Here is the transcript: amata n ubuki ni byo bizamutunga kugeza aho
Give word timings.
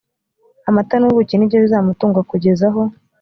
amata 0.69 0.95
n 0.97 1.03
ubuki 1.09 1.33
ni 1.35 1.49
byo 1.49 1.57
bizamutunga 1.63 2.19
kugeza 2.29 2.65
aho 2.69 2.81